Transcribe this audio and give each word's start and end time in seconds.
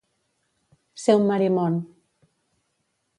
Ser 1.03 1.15
un 1.19 1.29
Marimon. 1.31 1.77